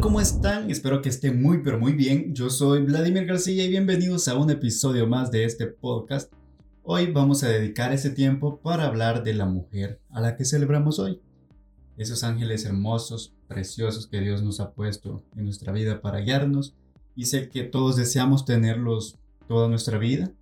¿cómo 0.00 0.20
están? 0.20 0.70
Espero 0.70 1.00
que 1.00 1.08
estén 1.08 1.40
muy 1.40 1.62
pero 1.62 1.78
muy 1.78 1.92
bien. 1.92 2.34
Yo 2.34 2.50
soy 2.50 2.82
Vladimir 2.82 3.24
García 3.24 3.64
y 3.64 3.68
bienvenidos 3.68 4.28
a 4.28 4.36
un 4.36 4.50
episodio 4.50 5.06
más 5.06 5.30
de 5.30 5.44
este 5.44 5.66
podcast. 5.66 6.32
Hoy 6.82 7.12
vamos 7.12 7.42
a 7.42 7.48
dedicar 7.48 7.92
ese 7.92 8.10
tiempo 8.10 8.58
para 8.58 8.86
hablar 8.86 9.22
de 9.22 9.32
la 9.32 9.46
mujer 9.46 10.00
a 10.10 10.20
la 10.20 10.36
que 10.36 10.44
celebramos 10.44 10.98
hoy. 10.98 11.20
Esos 11.96 12.24
ángeles 12.24 12.64
hermosos, 12.64 13.32
preciosos 13.48 14.06
que 14.06 14.20
Dios 14.20 14.42
nos 14.42 14.60
ha 14.60 14.72
puesto 14.72 15.22
en 15.34 15.44
nuestra 15.44 15.72
vida 15.72 16.02
para 16.02 16.20
guiarnos 16.20 16.74
y 17.14 17.26
sé 17.26 17.48
que 17.48 17.62
todos 17.62 17.96
deseamos 17.96 18.44
tenerlos 18.44 19.18
toda 19.48 19.68
nuestra 19.68 19.98
vida. 19.98 20.32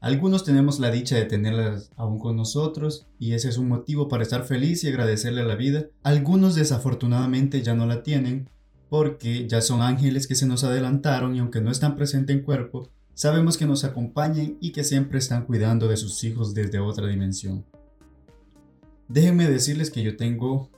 Algunos 0.00 0.44
tenemos 0.44 0.80
la 0.80 0.90
dicha 0.90 1.16
de 1.16 1.24
tenerlas 1.24 1.92
aún 1.96 2.18
con 2.18 2.36
nosotros 2.36 3.06
y 3.18 3.32
ese 3.32 3.48
es 3.48 3.56
un 3.56 3.68
motivo 3.68 4.08
para 4.08 4.22
estar 4.24 4.44
feliz 4.44 4.84
y 4.84 4.88
agradecerle 4.88 5.40
a 5.40 5.46
la 5.46 5.56
vida. 5.56 5.86
Algunos 6.02 6.56
desafortunadamente 6.56 7.62
ya 7.62 7.74
no 7.74 7.86
la 7.86 8.02
tienen 8.02 8.50
porque 8.92 9.48
ya 9.48 9.62
son 9.62 9.80
ángeles 9.80 10.26
que 10.26 10.34
se 10.34 10.44
nos 10.44 10.64
adelantaron 10.64 11.34
y 11.34 11.38
aunque 11.38 11.62
no 11.62 11.70
están 11.70 11.96
presentes 11.96 12.36
en 12.36 12.42
cuerpo, 12.42 12.90
sabemos 13.14 13.56
que 13.56 13.64
nos 13.64 13.84
acompañan 13.84 14.58
y 14.60 14.72
que 14.72 14.84
siempre 14.84 15.18
están 15.18 15.46
cuidando 15.46 15.88
de 15.88 15.96
sus 15.96 16.22
hijos 16.24 16.52
desde 16.52 16.78
otra 16.78 17.06
dimensión. 17.06 17.64
Déjenme 19.08 19.48
decirles 19.48 19.90
que 19.90 20.02
yo 20.02 20.18
tengo 20.18 20.68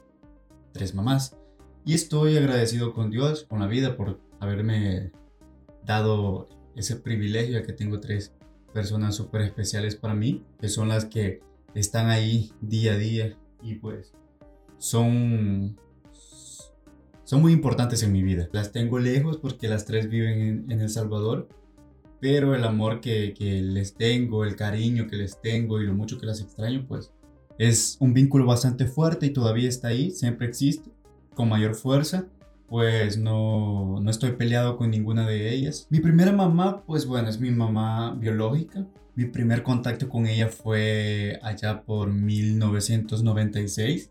tres 0.70 0.94
mamás 0.94 1.36
y 1.84 1.94
estoy 1.94 2.36
agradecido 2.36 2.94
con 2.94 3.10
Dios, 3.10 3.46
con 3.48 3.58
la 3.58 3.66
vida 3.66 3.96
por 3.96 4.20
haberme 4.38 5.10
dado 5.84 6.48
ese 6.76 6.94
privilegio 6.94 7.56
de 7.56 7.62
que 7.64 7.72
tengo 7.72 7.98
tres 7.98 8.32
personas 8.72 9.16
súper 9.16 9.40
especiales 9.40 9.96
para 9.96 10.14
mí, 10.14 10.44
que 10.60 10.68
son 10.68 10.86
las 10.86 11.04
que 11.04 11.40
están 11.74 12.10
ahí 12.10 12.52
día 12.60 12.92
a 12.92 12.96
día 12.96 13.36
y 13.60 13.74
pues 13.74 14.12
son 14.78 15.80
son 17.24 17.40
muy 17.40 17.52
importantes 17.52 18.02
en 18.02 18.12
mi 18.12 18.22
vida. 18.22 18.48
Las 18.52 18.72
tengo 18.72 18.98
lejos 18.98 19.38
porque 19.38 19.68
las 19.68 19.84
tres 19.84 20.08
viven 20.08 20.70
en, 20.70 20.80
El 20.80 20.88
Salvador, 20.88 21.48
pero 22.20 22.54
el 22.54 22.64
amor 22.64 23.00
que, 23.00 23.34
que, 23.34 23.60
les 23.62 23.94
tengo, 23.94 24.44
el 24.44 24.56
cariño 24.56 25.06
que 25.06 25.16
les 25.16 25.40
tengo 25.40 25.80
y 25.80 25.86
lo 25.86 25.94
mucho 25.94 26.18
que 26.18 26.26
las 26.26 26.40
extraño, 26.40 26.84
pues 26.86 27.12
es 27.58 27.96
un 28.00 28.14
vínculo 28.14 28.46
bastante 28.46 28.86
fuerte 28.86 29.26
y 29.26 29.30
todavía 29.30 29.68
está 29.68 29.88
ahí, 29.88 30.10
siempre 30.10 30.46
existe, 30.46 30.90
con 31.34 31.48
mayor 31.48 31.74
fuerza. 31.74 32.26
Pues 32.66 33.18
no, 33.18 34.00
no 34.00 34.10
estoy 34.10 34.32
peleado 34.32 34.76
con 34.76 34.90
ninguna 34.90 35.26
de 35.26 35.54
ellas. 35.54 35.86
Mi 35.90 36.00
primera 36.00 36.32
mamá, 36.32 36.82
pues 36.86 37.06
bueno, 37.06 37.28
es 37.28 37.38
mi 37.38 37.50
mamá 37.50 38.14
biológica. 38.14 38.86
Mi 39.14 39.26
primer 39.26 39.62
contacto 39.62 40.08
con 40.08 40.26
ella 40.26 40.48
fue 40.48 41.38
allá 41.42 41.82
por 41.82 42.12
1996, 42.12 44.10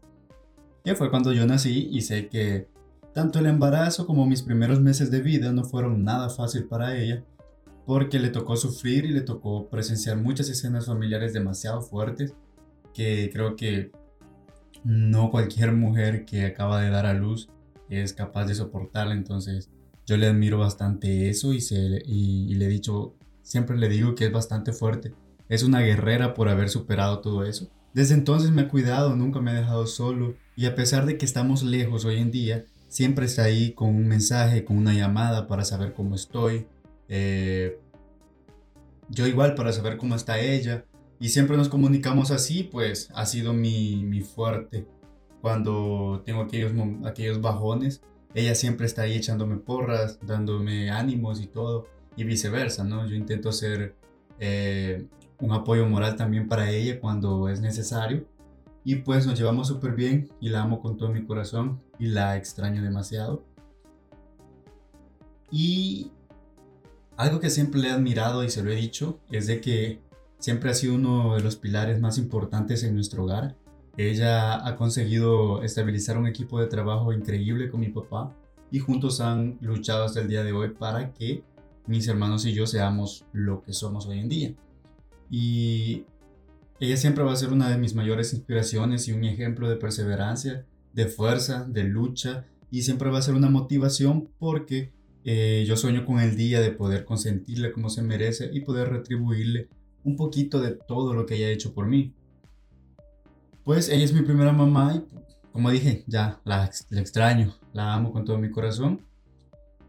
que 0.86 0.96
fue 0.96 1.10
cuando 1.10 1.34
yo 1.34 1.46
nací 1.46 1.90
y 1.92 2.02
sé 2.02 2.28
que 2.28 2.68
tanto 3.14 3.40
el 3.40 3.46
embarazo 3.46 4.06
como 4.06 4.26
mis 4.26 4.42
primeros 4.42 4.80
meses 4.80 5.12
de 5.12 5.22
vida 5.22 5.52
no 5.52 5.64
fueron 5.64 6.04
nada 6.04 6.30
fácil 6.30 6.66
para 6.66 6.98
ella, 6.98 7.24
porque 7.86 8.20
le 8.20 8.30
tocó 8.30 8.56
sufrir 8.56 9.06
y 9.06 9.10
le 9.10 9.22
tocó 9.22 9.70
presenciar 9.70 10.18
muchas 10.18 10.50
escenas 10.50 10.86
familiares 10.86 11.34
demasiado 11.34 11.82
fuertes 11.82 12.34
que 12.94 13.30
creo 13.34 13.56
que 13.56 13.92
no 14.84 15.32
cualquier 15.32 15.74
mujer 15.74 16.26
que 16.26 16.46
acaba 16.46 16.82
de 16.82 16.90
dar 16.90 17.06
a 17.06 17.14
luz 17.14 17.50
es 17.90 18.14
capaz 18.14 18.46
de 18.46 18.56
soportarla. 18.56 19.14
Entonces 19.14 19.70
yo 20.06 20.18
le 20.18 20.28
admiro 20.28 20.58
bastante 20.60 21.30
eso 21.30 21.54
y, 21.54 21.62
se, 21.62 22.02
y 22.06 22.54
le 22.56 22.66
he 22.66 22.70
dicho, 22.70 23.16
siempre 23.42 23.78
le 23.78 23.90
digo 23.90 24.16
que 24.16 24.26
es 24.26 24.32
bastante 24.32 24.74
fuerte. 24.74 25.14
Es 25.50 25.64
una 25.64 25.82
guerrera 25.82 26.34
por 26.34 26.50
haber 26.50 26.70
superado 26.70 27.20
todo 27.20 27.44
eso. 27.44 27.70
Desde 27.94 28.16
entonces 28.16 28.52
me 28.52 28.64
ha 28.64 28.70
cuidado, 28.70 29.16
nunca 29.16 29.40
me 29.40 29.52
ha 29.52 29.56
dejado 29.56 29.86
solo 29.86 30.36
y 30.56 30.66
a 30.66 30.76
pesar 30.76 31.06
de 31.06 31.18
que 31.18 31.26
estamos 31.26 31.64
lejos 31.64 32.06
hoy 32.06 32.18
en 32.18 32.32
día, 32.32 32.66
siempre 32.94 33.26
está 33.26 33.46
ahí 33.46 33.72
con 33.72 33.90
un 33.90 34.08
mensaje, 34.08 34.64
con 34.64 34.78
una 34.78 34.94
llamada 34.94 35.48
para 35.48 35.66
saber 35.66 35.94
cómo 35.94 36.14
estoy. 36.14 36.68
Eh, 37.10 37.80
yo 39.10 39.26
igual 39.26 39.56
para 39.56 39.74
saber 39.74 39.98
cómo 39.98 40.14
está 40.14 40.40
ella. 40.40 40.86
Y 41.20 41.30
siempre 41.30 41.58
nos 41.58 41.70
comunicamos 41.70 42.30
así, 42.30 42.62
pues 42.62 43.10
ha 43.16 43.26
sido 43.26 43.52
mi, 43.52 44.04
mi 44.04 44.22
fuerte. 44.22 44.86
Cuando 45.42 46.22
tengo 46.24 46.44
aquellos, 46.44 46.72
aquellos 47.04 47.42
bajones, 47.42 48.02
ella 48.36 48.54
siempre 48.54 48.86
está 48.86 49.02
ahí 49.02 49.16
echándome 49.16 49.58
porras, 49.58 50.20
dándome 50.22 50.92
ánimos 50.92 51.42
y 51.42 51.48
todo. 51.48 51.88
Y 52.16 52.26
viceversa, 52.26 52.84
¿no? 52.84 53.08
Yo 53.08 53.16
intento 53.16 53.52
ser 53.52 53.96
eh, 54.40 55.08
un 55.40 55.52
apoyo 55.52 55.88
moral 55.88 56.16
también 56.16 56.48
para 56.48 56.70
ella 56.70 57.00
cuando 57.00 57.50
es 57.50 57.60
necesario. 57.60 58.28
Y 58.86 58.98
pues 58.98 59.26
nos 59.26 59.38
llevamos 59.38 59.68
súper 59.68 59.94
bien 59.94 60.30
y 60.42 60.50
la 60.50 60.62
amo 60.62 60.82
con 60.82 60.98
todo 60.98 61.10
mi 61.10 61.26
corazón 61.26 61.82
y 62.00 62.08
la 62.08 62.38
extraño 62.38 62.82
demasiado. 62.84 63.44
Y 65.52 66.12
algo 67.16 67.40
que 67.40 67.50
siempre 67.50 67.80
le 67.80 67.90
he 67.90 67.92
admirado 67.92 68.44
y 68.44 68.50
se 68.50 68.64
lo 68.64 68.72
he 68.72 68.76
dicho 68.76 69.20
es 69.30 69.48
de 69.48 69.62
que 69.62 70.02
siempre 70.40 70.72
ha 70.72 70.74
sido 70.74 70.96
uno 70.96 71.36
de 71.36 71.42
los 71.42 71.56
pilares 71.56 72.02
más 72.02 72.18
importantes 72.18 72.84
en 72.84 72.96
nuestro 72.96 73.24
hogar. 73.24 73.56
Ella 73.96 74.68
ha 74.68 74.76
conseguido 74.76 75.62
estabilizar 75.62 76.18
un 76.18 76.28
equipo 76.28 76.60
de 76.60 76.68
trabajo 76.68 77.14
increíble 77.14 77.70
con 77.70 77.80
mi 77.80 77.90
papá 77.90 78.36
y 78.72 78.80
juntos 78.80 79.22
han 79.22 79.58
luchado 79.62 80.04
hasta 80.04 80.20
el 80.20 80.28
día 80.28 80.44
de 80.44 80.52
hoy 80.52 80.70
para 80.70 81.14
que 81.14 81.44
mis 81.86 82.08
hermanos 82.08 82.46
y 82.46 82.54
yo 82.54 82.66
seamos 82.66 83.24
lo 83.32 83.62
que 83.62 83.74
somos 83.74 84.08
hoy 84.08 84.20
en 84.20 84.30
día. 84.30 84.54
Y 85.30 86.06
ella 86.84 86.98
siempre 86.98 87.24
va 87.24 87.32
a 87.32 87.38
ser 87.38 87.54
una 87.54 87.70
de 87.70 87.78
mis 87.78 87.96
mayores 87.96 88.34
inspiraciones 88.34 89.08
y 89.08 89.14
un 89.14 89.24
ejemplo 89.24 89.70
de 89.70 89.78
perseverancia, 89.78 90.66
de 90.92 91.08
fuerza, 91.08 91.66
de 91.66 91.84
lucha 91.86 92.46
y 92.70 92.82
siempre 92.82 93.10
va 93.10 93.20
a 93.20 93.22
ser 93.22 93.36
una 93.36 93.50
motivación 93.50 94.30
porque 94.38 94.92
eh, 95.24 95.64
yo 95.66 95.78
sueño 95.78 96.06
con 96.06 96.20
el 96.20 96.36
día 96.36 96.60
de 96.60 96.72
poder 96.72 97.06
consentirle 97.06 97.72
como 97.72 97.90
se 97.90 98.02
merece 98.02 98.50
y 98.52 98.60
poder 98.62 98.90
retribuirle 98.90 99.70
un 100.04 100.18
poquito 100.18 100.60
de 100.60 100.72
todo 100.72 101.14
lo 101.14 101.26
que 101.26 101.36
ella 101.36 101.48
ha 101.48 101.52
hecho 101.52 101.74
por 101.74 101.88
mí. 101.88 102.14
Pues 103.64 103.88
ella 103.88 104.04
es 104.04 104.12
mi 104.12 104.24
primera 104.24 104.52
mamá 104.52 104.96
y 104.96 105.52
como 105.54 105.70
dije, 105.70 106.04
ya 106.08 106.42
la, 106.44 106.70
la 106.90 107.00
extraño, 107.00 107.56
la 107.72 107.94
amo 107.94 108.12
con 108.12 108.26
todo 108.26 108.38
mi 108.38 108.52
corazón. 108.52 109.02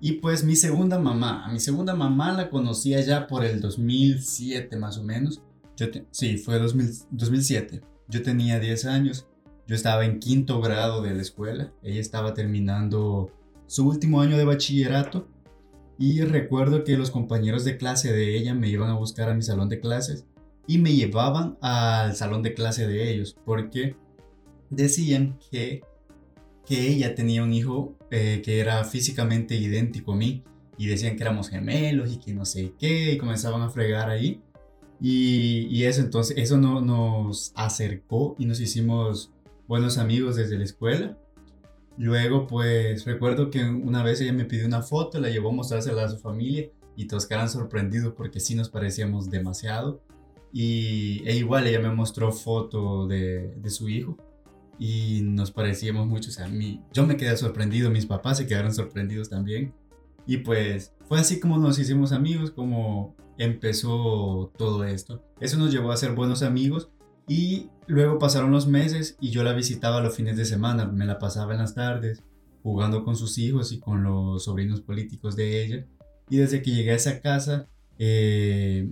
Y 0.00 0.12
pues 0.12 0.44
mi 0.44 0.54
segunda 0.54 0.98
mamá, 0.98 1.44
a 1.44 1.50
mi 1.50 1.58
segunda 1.58 1.94
mamá 1.94 2.32
la 2.34 2.50
conocía 2.50 3.00
ya 3.00 3.26
por 3.26 3.44
el 3.44 3.60
2007 3.60 4.76
más 4.76 4.98
o 4.98 5.02
menos. 5.02 5.40
Yo 5.76 5.86
sí, 6.10 6.38
fue 6.38 6.58
2007. 6.58 7.80
Yo 8.08 8.22
tenía 8.22 8.60
10 8.60 8.84
años. 8.86 9.26
Yo 9.66 9.74
estaba 9.74 10.04
en 10.04 10.18
quinto 10.18 10.60
grado 10.60 11.02
de 11.02 11.14
la 11.14 11.22
escuela. 11.22 11.72
Ella 11.82 12.00
estaba 12.00 12.34
terminando 12.34 13.30
su 13.66 13.88
último 13.88 14.20
año 14.20 14.36
de 14.36 14.44
bachillerato. 14.44 15.28
Y 15.98 16.20
recuerdo 16.22 16.84
que 16.84 16.96
los 16.96 17.10
compañeros 17.10 17.64
de 17.64 17.76
clase 17.76 18.12
de 18.12 18.36
ella 18.36 18.54
me 18.54 18.68
iban 18.68 18.90
a 18.90 18.94
buscar 18.94 19.28
a 19.30 19.34
mi 19.34 19.42
salón 19.42 19.68
de 19.68 19.80
clases 19.80 20.26
y 20.66 20.78
me 20.78 20.94
llevaban 20.94 21.58
al 21.60 22.16
salón 22.16 22.42
de 22.42 22.54
clase 22.54 22.86
de 22.86 23.10
ellos 23.10 23.36
porque 23.44 23.96
decían 24.70 25.38
que, 25.50 25.82
que 26.66 26.88
ella 26.88 27.14
tenía 27.14 27.42
un 27.42 27.52
hijo 27.52 27.96
eh, 28.10 28.42
que 28.44 28.60
era 28.60 28.82
físicamente 28.84 29.54
idéntico 29.56 30.12
a 30.12 30.16
mí 30.16 30.42
y 30.78 30.86
decían 30.86 31.16
que 31.16 31.22
éramos 31.22 31.50
gemelos 31.50 32.12
y 32.12 32.18
que 32.18 32.32
no 32.32 32.44
sé 32.44 32.72
qué 32.78 33.12
y 33.12 33.18
comenzaban 33.18 33.62
a 33.62 33.70
fregar 33.70 34.10
ahí 34.10 34.42
y, 35.06 35.84
eso, 35.84 36.00
entonces, 36.00 36.38
eso 36.38 36.56
no, 36.56 36.80
nos 36.80 37.52
acercó 37.56 38.36
y 38.38 38.46
nos 38.46 38.58
hicimos 38.58 39.30
buenos 39.68 39.98
amigos 39.98 40.36
desde 40.36 40.56
la 40.56 40.64
escuela. 40.64 41.18
Luego, 41.98 42.46
pues 42.46 43.04
recuerdo 43.04 43.50
que 43.50 43.62
una 43.64 44.02
vez 44.02 44.22
ella 44.22 44.32
me 44.32 44.46
pidió 44.46 44.64
una 44.64 44.80
foto, 44.80 45.20
la 45.20 45.28
llevó 45.28 45.50
a 45.50 45.52
mostrársela 45.52 46.04
a 46.04 46.08
su 46.08 46.16
familia 46.16 46.70
y 46.96 47.06
todos 47.06 47.26
quedaron 47.26 47.50
sorprendidos 47.50 48.14
porque 48.14 48.40
sí 48.40 48.54
nos 48.54 48.70
parecíamos 48.70 49.28
demasiado. 49.28 50.00
Y 50.54 51.22
e 51.26 51.36
igual 51.36 51.66
ella 51.66 51.80
me 51.80 51.90
mostró 51.90 52.32
foto 52.32 53.06
de, 53.06 53.54
de 53.58 53.68
su 53.68 53.90
hijo 53.90 54.16
y 54.78 55.20
nos 55.22 55.50
parecíamos 55.50 56.06
mucho. 56.06 56.30
O 56.30 56.32
sea, 56.32 56.48
mí, 56.48 56.80
yo 56.94 57.06
me 57.06 57.18
quedé 57.18 57.36
sorprendido, 57.36 57.90
mis 57.90 58.06
papás 58.06 58.38
se 58.38 58.46
quedaron 58.46 58.72
sorprendidos 58.72 59.28
también. 59.28 59.74
Y 60.26 60.38
pues 60.38 60.94
fue 61.06 61.20
así 61.20 61.40
como 61.40 61.58
nos 61.58 61.78
hicimos 61.78 62.12
amigos, 62.12 62.50
como 62.50 63.14
empezó 63.38 64.52
todo 64.56 64.84
esto. 64.84 65.22
Eso 65.40 65.58
nos 65.58 65.72
llevó 65.72 65.92
a 65.92 65.96
ser 65.96 66.12
buenos 66.12 66.42
amigos 66.42 66.90
y 67.26 67.70
luego 67.86 68.18
pasaron 68.18 68.50
los 68.50 68.66
meses 68.66 69.16
y 69.20 69.30
yo 69.30 69.42
la 69.42 69.52
visitaba 69.52 70.00
los 70.00 70.14
fines 70.14 70.36
de 70.36 70.44
semana, 70.44 70.86
me 70.86 71.06
la 71.06 71.18
pasaba 71.18 71.52
en 71.52 71.58
las 71.58 71.74
tardes 71.74 72.22
jugando 72.62 73.04
con 73.04 73.14
sus 73.14 73.36
hijos 73.38 73.72
y 73.72 73.78
con 73.78 74.02
los 74.02 74.44
sobrinos 74.44 74.80
políticos 74.80 75.36
de 75.36 75.64
ella. 75.64 75.86
Y 76.30 76.38
desde 76.38 76.62
que 76.62 76.70
llegué 76.70 76.92
a 76.92 76.96
esa 76.96 77.20
casa, 77.20 77.68
eh, 77.98 78.88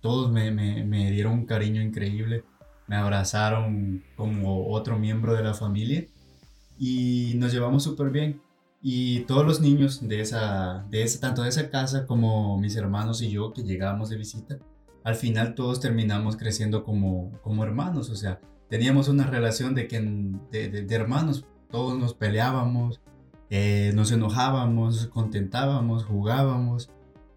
todos 0.00 0.30
me, 0.30 0.52
me 0.52 1.10
dieron 1.10 1.32
un 1.32 1.46
cariño 1.46 1.82
increíble, 1.82 2.44
me 2.86 2.94
abrazaron 2.94 4.04
como 4.16 4.68
otro 4.68 4.98
miembro 4.98 5.34
de 5.34 5.42
la 5.42 5.54
familia 5.54 6.06
y 6.78 7.34
nos 7.36 7.52
llevamos 7.52 7.82
súper 7.82 8.10
bien. 8.10 8.40
Y 8.82 9.20
todos 9.20 9.46
los 9.46 9.60
niños 9.60 10.06
de 10.08 10.20
esa, 10.20 10.86
de 10.88 11.02
esa, 11.02 11.20
tanto 11.20 11.42
de 11.42 11.50
esa 11.50 11.68
casa 11.70 12.06
como 12.06 12.58
mis 12.58 12.76
hermanos 12.76 13.20
y 13.22 13.30
yo 13.30 13.52
que 13.52 13.62
llegábamos 13.62 14.08
de 14.08 14.16
visita, 14.16 14.58
al 15.04 15.16
final 15.16 15.54
todos 15.54 15.80
terminamos 15.80 16.36
creciendo 16.36 16.82
como, 16.84 17.32
como 17.42 17.62
hermanos. 17.64 18.10
O 18.10 18.16
sea, 18.16 18.40
teníamos 18.68 19.08
una 19.08 19.26
relación 19.26 19.74
de, 19.74 19.86
que, 19.86 20.00
de, 20.50 20.68
de, 20.68 20.94
hermanos, 20.94 21.44
todos 21.70 21.98
nos 21.98 22.14
peleábamos, 22.14 23.00
Eh, 23.52 23.90
nos 23.96 24.12
enojábamos, 24.12 25.08
contentábamos, 25.08 26.04
jugábamos. 26.04 26.88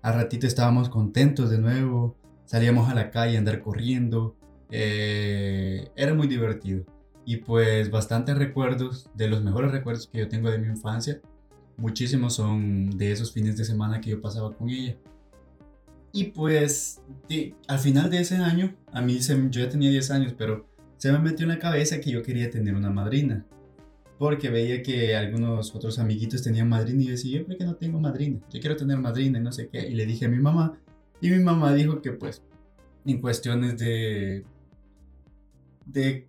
Al 0.04 0.14
ratito 0.14 0.46
estábamos 0.46 0.88
contentos 0.90 1.50
de 1.50 1.58
nuevo. 1.58 2.16
Salíamos 2.46 2.88
a 2.88 2.94
la 2.94 3.10
calle 3.10 3.36
a 3.36 3.40
andar 3.40 3.62
corriendo. 3.62 4.36
Eh, 4.70 5.90
era 5.96 6.14
muy 6.14 6.28
divertido. 6.28 6.86
Y 7.26 7.38
pues 7.38 7.90
bastantes 7.90 8.38
recuerdos, 8.38 9.10
de 9.16 9.28
los 9.28 9.42
mejores 9.44 9.72
recuerdos 9.72 10.08
que 10.08 10.20
yo 10.20 10.28
tengo 10.28 10.52
de 10.52 10.60
mi 10.60 10.68
infancia, 10.68 11.20
muchísimos 11.78 12.36
son 12.36 12.98
de 12.98 13.12
esos 13.12 13.32
fines 13.32 13.58
de 13.58 13.66
semana 13.66 14.02
que 14.02 14.12
yo 14.12 14.22
pasaba 14.22 14.56
con 14.56 14.70
ella. 14.70 14.96
Y 16.12 16.26
pues 16.26 17.02
al 17.68 17.80
final 17.80 18.10
de 18.10 18.20
ese 18.20 18.36
año, 18.36 18.76
a 18.92 19.02
mí 19.02 19.20
se, 19.20 19.36
yo 19.50 19.62
ya 19.62 19.70
tenía 19.70 19.90
10 19.90 20.12
años, 20.12 20.36
pero 20.38 20.68
se 20.98 21.12
me 21.12 21.20
metió 21.20 21.44
en 21.44 21.50
la 21.50 21.60
cabeza 21.60 22.00
que 22.00 22.12
yo 22.12 22.22
quería 22.22 22.52
tener 22.52 22.76
una 22.76 22.92
madrina. 22.92 23.46
Porque 24.20 24.50
veía 24.50 24.84
que 24.84 25.16
algunos 25.16 25.74
otros 25.76 25.98
amiguitos 25.98 26.44
tenían 26.44 26.70
madrina 26.70 27.02
y 27.02 27.06
yo 27.06 27.12
decía, 27.12 27.40
yo 27.40 27.46
por 27.46 27.58
qué 27.58 27.66
no 27.66 27.76
tengo 27.76 28.00
madrina, 28.00 28.40
yo 28.52 28.60
quiero 28.60 28.76
tener 28.76 28.98
madrina 29.00 29.40
y 29.40 29.42
no 29.42 29.52
sé 29.52 29.70
qué. 29.70 29.88
Y 29.88 29.96
le 29.96 30.06
dije 30.06 30.26
a 30.26 30.30
mi 30.30 30.38
mamá, 30.38 30.78
y 31.20 31.30
mi 31.30 31.40
mamá 31.40 31.74
dijo 31.74 32.02
que 32.02 32.12
pues 32.12 32.44
en 33.06 33.20
cuestiones 33.20 33.78
de, 33.80 34.46
de 35.86 36.28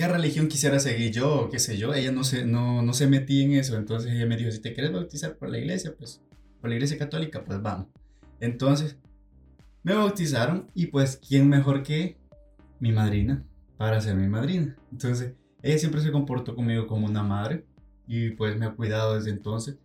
qué 0.00 0.08
religión 0.08 0.48
quisiera 0.48 0.80
seguir 0.80 1.12
yo, 1.12 1.42
o 1.42 1.50
qué 1.50 1.58
sé 1.58 1.76
yo, 1.76 1.92
ella 1.92 2.10
no 2.10 2.24
se, 2.24 2.46
no, 2.46 2.80
no 2.80 2.94
se 2.94 3.06
metía 3.06 3.44
en 3.44 3.52
eso. 3.52 3.76
Entonces 3.76 4.10
ella 4.10 4.24
me 4.24 4.38
dijo, 4.38 4.50
si 4.50 4.58
te 4.58 4.72
quieres 4.72 4.94
bautizar 4.94 5.36
por 5.36 5.50
la 5.50 5.58
iglesia, 5.58 5.94
pues 5.94 6.22
por 6.58 6.70
la 6.70 6.76
iglesia 6.76 6.96
católica, 6.96 7.44
pues 7.44 7.60
vamos. 7.60 7.86
Entonces, 8.40 8.96
me 9.82 9.92
bautizaron 9.92 10.68
y 10.74 10.86
pues, 10.86 11.18
¿quién 11.18 11.50
mejor 11.50 11.82
que 11.82 12.16
mi 12.78 12.92
madrina 12.92 13.44
para 13.76 14.00
ser 14.00 14.16
mi 14.16 14.26
madrina? 14.26 14.74
Entonces, 14.90 15.34
ella 15.62 15.76
siempre 15.76 16.00
se 16.00 16.10
comportó 16.10 16.54
conmigo 16.54 16.86
como 16.86 17.06
una 17.06 17.22
madre 17.22 17.66
y 18.06 18.30
pues 18.30 18.56
me 18.56 18.64
ha 18.64 18.70
cuidado 18.70 19.16
desde 19.16 19.32
entonces. 19.32 19.76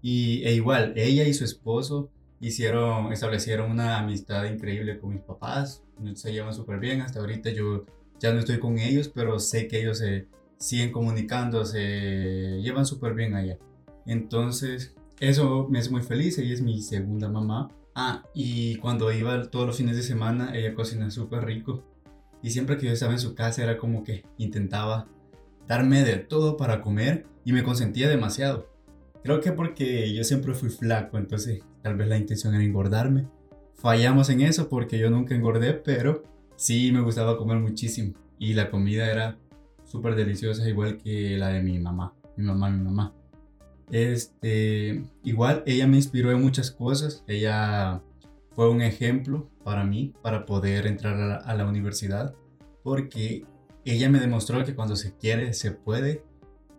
Y 0.00 0.44
e 0.44 0.54
igual, 0.54 0.92
ella 0.94 1.24
y 1.24 1.34
su 1.34 1.42
esposo 1.42 2.12
hicieron, 2.38 3.12
establecieron 3.12 3.72
una 3.72 3.98
amistad 3.98 4.44
increíble 4.44 5.00
con 5.00 5.14
mis 5.14 5.22
papás, 5.22 5.82
se 6.14 6.32
llevan 6.32 6.54
súper 6.54 6.78
bien, 6.78 7.00
hasta 7.00 7.18
ahorita 7.18 7.50
yo 7.50 7.86
ya 8.20 8.32
no 8.32 8.38
estoy 8.38 8.58
con 8.58 8.78
ellos, 8.78 9.08
pero 9.08 9.38
sé 9.38 9.68
que 9.68 9.80
ellos 9.80 9.98
se 9.98 10.26
siguen 10.58 10.92
comunicando, 10.92 11.64
se 11.64 12.60
llevan 12.62 12.86
súper 12.86 13.14
bien 13.14 13.34
allá. 13.34 13.58
Entonces, 14.06 14.94
eso 15.20 15.66
me 15.70 15.78
hace 15.78 15.90
muy 15.90 16.02
feliz, 16.02 16.38
ella 16.38 16.54
es 16.54 16.62
mi 16.62 16.80
segunda 16.82 17.28
mamá 17.28 17.68
Ah, 17.94 18.24
y 18.34 18.76
cuando 18.76 19.12
iba 19.12 19.50
todos 19.50 19.66
los 19.66 19.76
fines 19.76 19.96
de 19.96 20.02
semana, 20.02 20.56
ella 20.56 20.74
cocina 20.74 21.10
súper 21.10 21.44
rico. 21.44 21.84
Y 22.42 22.50
siempre 22.50 22.76
que 22.76 22.86
yo 22.86 22.92
estaba 22.92 23.12
en 23.12 23.20
su 23.20 23.34
casa 23.34 23.62
era 23.62 23.78
como 23.78 24.02
que 24.02 24.24
intentaba 24.36 25.06
darme 25.68 26.02
de 26.02 26.16
todo 26.16 26.56
para 26.56 26.82
comer 26.82 27.24
y 27.44 27.52
me 27.52 27.62
consentía 27.62 28.08
demasiado. 28.08 28.68
Creo 29.22 29.40
que 29.40 29.52
porque 29.52 30.12
yo 30.12 30.24
siempre 30.24 30.54
fui 30.54 30.70
flaco, 30.70 31.18
entonces 31.18 31.62
tal 31.82 31.96
vez 31.96 32.08
la 32.08 32.18
intención 32.18 32.54
era 32.54 32.64
engordarme. 32.64 33.28
Fallamos 33.74 34.28
en 34.28 34.40
eso 34.40 34.68
porque 34.68 34.98
yo 34.98 35.08
nunca 35.08 35.34
engordé, 35.34 35.74
pero 35.74 36.24
sí 36.56 36.92
me 36.92 37.00
gustaba 37.00 37.36
comer 37.36 37.58
muchísimo. 37.58 38.14
Y 38.38 38.54
la 38.54 38.70
comida 38.70 39.10
era 39.10 39.38
súper 39.84 40.14
deliciosa, 40.14 40.68
igual 40.68 40.98
que 40.98 41.36
la 41.38 41.48
de 41.48 41.62
mi 41.62 41.78
mamá. 41.78 42.14
Mi 42.36 42.44
mamá, 42.44 42.70
mi 42.70 42.82
mamá. 42.82 43.14
Este, 43.90 45.04
igual 45.22 45.62
ella 45.66 45.86
me 45.86 45.96
inspiró 45.96 46.32
en 46.32 46.42
muchas 46.42 46.70
cosas. 46.70 47.24
Ella 47.26 48.02
fue 48.54 48.68
un 48.68 48.82
ejemplo 48.82 49.48
para 49.62 49.84
mí 49.84 50.14
para 50.22 50.46
poder 50.46 50.86
entrar 50.86 51.42
a 51.44 51.54
la, 51.54 51.66
universidad 51.66 52.34
porque 52.82 53.44
ella 53.84 54.08
me 54.08 54.20
demostró 54.20 54.64
que 54.64 54.74
cuando 54.74 54.96
se 54.96 55.16
quiere 55.16 55.52
se 55.54 55.72
puede. 55.72 56.24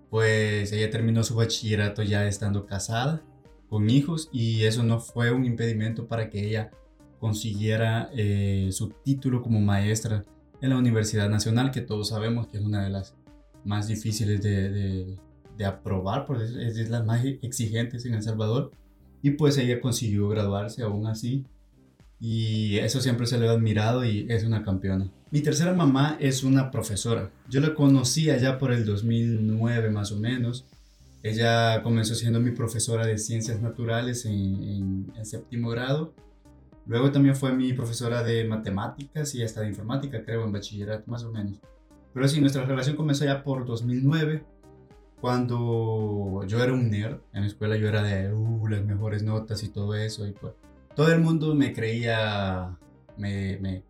Pues 0.09 0.71
ella 0.71 0.89
terminó 0.89 1.23
su 1.23 1.35
bachillerato 1.35 2.03
ya 2.03 2.27
estando 2.27 2.65
casada 2.65 3.23
con 3.69 3.89
hijos 3.89 4.29
y 4.31 4.63
eso 4.63 4.83
no 4.83 4.99
fue 4.99 5.31
un 5.31 5.45
impedimento 5.45 6.07
para 6.07 6.29
que 6.29 6.47
ella 6.47 6.71
consiguiera 7.25 8.11
eh, 8.13 8.69
su 8.71 8.89
título 8.89 9.41
como 9.41 9.59
maestra 9.59 10.23
en 10.61 10.69
la 10.69 10.77
Universidad 10.77 11.27
Nacional, 11.27 11.71
que 11.71 11.81
todos 11.81 12.09
sabemos 12.09 12.45
que 12.45 12.57
es 12.57 12.63
una 12.63 12.83
de 12.83 12.91
las 12.91 13.15
más 13.63 13.87
difíciles 13.87 14.43
de, 14.43 15.17
de 15.57 15.65
aprobar, 15.65 16.27
porque 16.27 16.43
es, 16.43 16.75
de 16.75 16.87
las 16.87 17.03
más 17.03 17.25
exigentes 17.25 18.05
en 18.05 18.13
El 18.13 18.21
Salvador. 18.21 18.69
Y 19.23 19.31
pues 19.31 19.57
ella 19.57 19.81
consiguió 19.81 20.29
graduarse 20.29 20.83
aún 20.83 21.07
así. 21.07 21.47
Y 22.19 22.77
eso 22.77 23.01
siempre 23.01 23.25
se 23.25 23.39
le 23.39 23.47
ha 23.47 23.53
admirado 23.53 24.05
y 24.05 24.27
es 24.29 24.43
una 24.43 24.61
campeona. 24.61 25.09
Mi 25.31 25.41
tercera 25.41 25.73
mamá 25.73 26.17
es 26.19 26.43
una 26.43 26.69
profesora. 26.69 27.31
Yo 27.49 27.59
la 27.59 27.73
conocí 27.73 28.29
allá 28.29 28.59
por 28.59 28.71
el 28.71 28.85
2009 28.85 29.89
más 29.89 30.11
o 30.11 30.19
menos. 30.19 30.65
Ella 31.23 31.81
comenzó 31.81 32.13
siendo 32.13 32.39
mi 32.39 32.51
profesora 32.51 33.03
de 33.07 33.17
ciencias 33.17 33.59
naturales 33.63 34.25
en, 34.25 35.09
en, 35.15 35.25
séptimo 35.25 35.71
grado. 35.71 36.13
Luego 36.87 37.11
también 37.11 37.35
fue 37.35 37.53
mi 37.53 37.73
profesora 37.73 38.23
de 38.23 38.45
matemáticas 38.45 39.33
y 39.35 39.43
hasta 39.43 39.61
de 39.61 39.69
informática, 39.69 40.23
creo, 40.23 40.43
en 40.43 40.51
bachillerato 40.51 41.09
más 41.09 41.23
o 41.23 41.31
menos. 41.31 41.59
Pero 42.13 42.27
sí, 42.27 42.39
nuestra 42.39 42.63
relación 42.65 42.95
comenzó 42.95 43.25
ya 43.25 43.43
por 43.43 43.65
2009 43.65 44.45
cuando 45.19 46.43
yo 46.47 46.63
era 46.63 46.73
un 46.73 46.89
nerd, 46.91 47.19
en 47.33 47.41
la 47.41 47.47
escuela 47.47 47.77
yo 47.77 47.87
era 47.87 48.03
de 48.03 48.31
uh, 48.31 48.67
las 48.67 48.85
mejores 48.85 49.23
notas 49.23 49.63
y 49.63 49.69
todo 49.69 49.95
eso, 49.95 50.27
y 50.27 50.33
pues 50.33 50.53
todo 50.95 51.11
el 51.11 51.19
mundo 51.19 51.55
me 51.55 51.73
creía, 51.73 52.77
me, 53.17 53.57
me, 53.57 53.83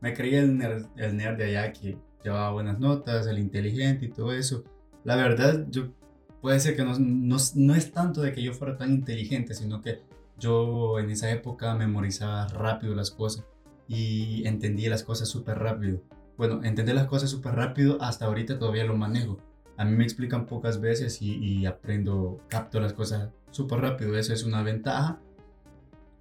me 0.00 0.12
creía 0.12 0.40
el 0.40 0.58
nerd, 0.58 0.86
el 0.96 1.16
nerd 1.16 1.36
de 1.38 1.44
allá 1.44 1.72
que 1.72 1.96
llevaba 2.24 2.52
buenas 2.52 2.80
notas, 2.80 3.26
el 3.26 3.38
inteligente 3.38 4.06
y 4.06 4.08
todo 4.08 4.32
eso. 4.32 4.64
La 5.04 5.16
verdad, 5.16 5.66
yo 5.70 5.92
puede 6.40 6.58
ser 6.58 6.74
que 6.74 6.84
no, 6.84 6.98
no, 6.98 7.36
no 7.54 7.74
es 7.74 7.92
tanto 7.92 8.20
de 8.20 8.32
que 8.32 8.42
yo 8.42 8.52
fuera 8.52 8.76
tan 8.76 8.90
inteligente, 8.90 9.54
sino 9.54 9.80
que 9.80 10.00
yo 10.42 10.98
en 10.98 11.10
esa 11.10 11.30
época 11.30 11.74
memorizaba 11.74 12.48
rápido 12.48 12.94
las 12.94 13.10
cosas 13.10 13.44
y 13.88 14.46
entendía 14.46 14.90
las 14.90 15.04
cosas 15.04 15.28
súper 15.28 15.58
rápido. 15.58 16.02
Bueno, 16.36 16.64
entender 16.64 16.94
las 16.94 17.06
cosas 17.06 17.30
súper 17.30 17.54
rápido 17.54 17.98
hasta 18.02 18.26
ahorita 18.26 18.58
todavía 18.58 18.84
lo 18.84 18.96
manejo 18.96 19.38
a 19.76 19.84
mí 19.84 19.96
me 19.96 20.04
explican 20.04 20.46
pocas 20.46 20.80
veces 20.80 21.20
y, 21.22 21.66
aprendo, 21.66 22.40
capto 22.48 22.80
las 22.80 22.92
cosas 22.92 23.30
súper 23.50 23.80
rápido, 23.80 24.16
eso 24.16 24.32
es 24.32 24.44
una 24.44 24.62
ventaja. 24.62 25.20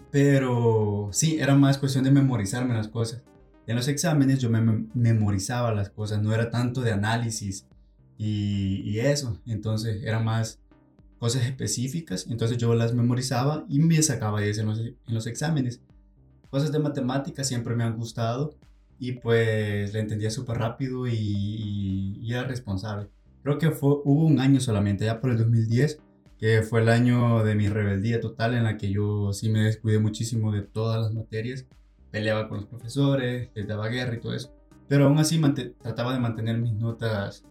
Pero 0.10 1.10
sí, 1.12 1.38
era 1.40 1.56
más 1.56 1.78
cuestión 1.78 2.04
de 2.04 2.12
memorizarme 2.12 2.74
las 2.74 2.88
cosas. 2.88 3.24
En 3.68 3.76
los 3.76 3.88
exámenes 3.88 4.40
yo 4.40 4.50
me 4.50 4.88
memorizaba 4.94 5.74
las 5.74 5.90
cosas, 5.90 6.22
no 6.22 6.34
era 6.34 6.50
tanto 6.50 6.82
de 6.82 6.92
análisis 6.92 7.68
y, 8.18 9.00
eso. 9.00 9.40
Entonces 9.46 10.02
era 10.04 10.20
más 10.20 10.60
cosas 11.22 11.46
específicas, 11.46 12.26
entonces 12.32 12.58
yo 12.58 12.74
las 12.74 12.96
memorizaba 12.96 13.64
y 13.70 13.78
me 13.78 14.02
sacaba 14.02 14.42
10 14.42 14.58
en 14.58 14.66
los, 14.66 14.80
en 14.80 14.96
los 15.06 15.28
exámenes. 15.28 15.80
Cosas 16.50 16.72
de 16.72 16.80
matemáticas 16.80 17.48
siempre 17.48 17.76
me 17.76 17.84
han 17.84 17.96
gustado 17.96 18.56
y 18.98 19.12
pues 19.12 19.94
le 19.94 20.00
entendía 20.00 20.32
súper 20.32 20.58
rápido 20.58 21.06
y, 21.06 22.18
y 22.20 22.34
era 22.34 22.46
responsable. 22.46 23.08
Creo 23.44 23.60
que 23.60 23.70
fue, 23.70 23.98
hubo 24.04 24.26
un 24.26 24.40
año 24.40 24.60
solamente, 24.60 25.06
ya 25.06 25.22
por 25.22 25.30
el 25.30 25.38
2010, 25.38 26.00
que 26.40 26.64
fue 26.64 26.82
el 26.82 26.90
año 26.90 27.44
de 27.44 27.54
mi 27.54 27.70
rebeldía 27.70 28.20
total 28.20 28.56
en 28.56 28.64
la 28.64 28.80
que 28.80 28.90
yo 28.90 29.32
sí 29.32 29.52
me 29.52 29.60
descuidé 29.60 30.00
muchísimo 30.00 30.52
de 30.52 30.64
todas 30.64 31.04
las 31.04 31.14
materias. 31.14 31.68
Peleaba 32.10 32.50
con 32.50 32.58
los 32.58 32.66
profesores, 32.66 33.52
les 33.54 33.68
daba 33.68 33.90
guerra 33.90 34.16
y 34.16 34.20
todo 34.22 34.34
eso. 34.34 34.52
Pero 34.88 35.06
aún 35.06 35.20
así 35.20 35.40
trataba 35.84 36.14
de 36.14 36.20
mantener 36.20 36.58
mis 36.58 36.74
notas 36.74 37.44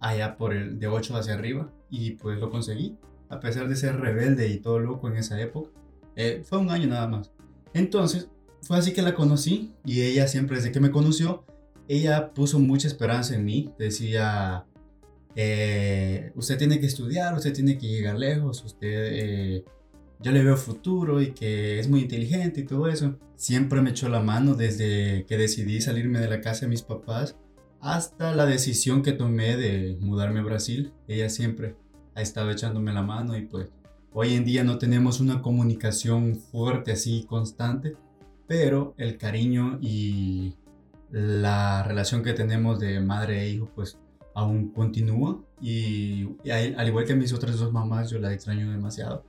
allá 0.00 0.36
por 0.36 0.52
el 0.52 0.80
de 0.80 0.88
8 0.88 1.16
hacia 1.16 1.34
arriba 1.34 1.72
y 1.90 2.12
pues 2.12 2.38
lo 2.38 2.50
conseguí. 2.50 2.96
A 3.28 3.40
pesar 3.40 3.68
de 3.68 3.76
ser 3.76 4.00
rebelde 4.00 4.48
y 4.48 4.58
todo 4.58 4.78
loco 4.78 5.08
en 5.08 5.16
esa 5.16 5.40
época. 5.40 5.70
Eh, 6.16 6.42
fue 6.44 6.58
un 6.58 6.70
año 6.70 6.86
nada 6.88 7.06
más. 7.06 7.30
Entonces, 7.74 8.28
fue 8.62 8.78
así 8.78 8.92
que 8.92 9.02
la 9.02 9.14
conocí 9.14 9.74
y 9.84 10.02
ella 10.02 10.26
siempre 10.26 10.56
desde 10.56 10.72
que 10.72 10.80
me 10.80 10.90
conoció, 10.90 11.44
ella 11.86 12.32
puso 12.32 12.58
mucha 12.58 12.88
esperanza 12.88 13.34
en 13.34 13.44
mí. 13.44 13.72
Decía, 13.78 14.66
eh, 15.36 16.32
usted 16.34 16.58
tiene 16.58 16.80
que 16.80 16.86
estudiar, 16.86 17.34
usted 17.34 17.52
tiene 17.52 17.78
que 17.78 17.86
llegar 17.86 18.18
lejos, 18.18 18.64
usted, 18.64 19.08
eh, 19.12 19.64
yo 20.20 20.32
le 20.32 20.42
veo 20.42 20.56
futuro 20.56 21.22
y 21.22 21.32
que 21.32 21.78
es 21.78 21.88
muy 21.88 22.00
inteligente 22.00 22.60
y 22.60 22.64
todo 22.64 22.88
eso. 22.88 23.18
Siempre 23.36 23.82
me 23.82 23.90
echó 23.90 24.08
la 24.08 24.20
mano 24.20 24.54
desde 24.54 25.24
que 25.26 25.36
decidí 25.36 25.80
salirme 25.80 26.18
de 26.18 26.28
la 26.28 26.40
casa 26.40 26.62
de 26.62 26.68
mis 26.68 26.82
papás 26.82 27.36
hasta 27.80 28.34
la 28.34 28.46
decisión 28.46 29.02
que 29.02 29.12
tomé 29.12 29.56
de 29.56 29.96
mudarme 30.00 30.40
a 30.40 30.44
Brasil. 30.44 30.92
Ella 31.06 31.28
siempre 31.28 31.76
ha 32.14 32.22
estado 32.22 32.50
echándome 32.50 32.92
la 32.92 33.02
mano 33.02 33.36
y 33.36 33.42
pues 33.42 33.70
hoy 34.12 34.34
en 34.34 34.44
día 34.44 34.64
no 34.64 34.78
tenemos 34.78 35.20
una 35.20 35.42
comunicación 35.42 36.36
fuerte 36.36 36.92
así 36.92 37.24
constante, 37.28 37.96
pero 38.46 38.94
el 38.96 39.18
cariño 39.18 39.78
y 39.80 40.54
la 41.10 41.82
relación 41.84 42.22
que 42.22 42.32
tenemos 42.32 42.80
de 42.80 43.00
madre 43.00 43.42
e 43.42 43.50
hijo 43.50 43.70
pues 43.74 43.98
aún 44.34 44.70
continúa 44.70 45.40
y, 45.60 46.28
al 46.50 46.86
igual 46.86 47.04
que 47.04 47.14
mis 47.14 47.32
otras 47.32 47.58
dos 47.58 47.72
mamás, 47.72 48.10
yo 48.10 48.18
la 48.18 48.32
extraño 48.32 48.70
demasiado. 48.70 49.24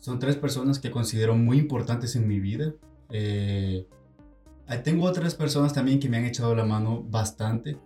Son 0.00 0.18
tres 0.18 0.36
personas 0.36 0.78
que 0.78 0.90
considero 0.90 1.34
muy 1.34 1.58
importantes 1.58 2.14
en 2.14 2.28
mi 2.28 2.38
vida. 2.38 2.74
Eh, 3.10 3.86
tengo 4.82 5.04
otras 5.04 5.34
personas 5.34 5.72
también 5.72 6.00
que 6.00 6.08
me 6.08 6.16
han 6.16 6.24
echado 6.24 6.54
la 6.54 6.64
mano 6.64 7.02
bastante. 7.02 7.76